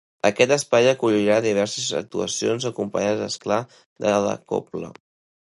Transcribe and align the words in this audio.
Aquest 0.27 0.51
espai 0.53 0.87
acollirà 0.91 1.37
diverses 1.45 1.89
actuacions, 1.99 2.67
acompanyades, 2.71 3.37
és 3.37 3.45
clar, 3.45 3.61
de 4.07 4.17
la 4.27 4.35
cobla. 4.55 4.93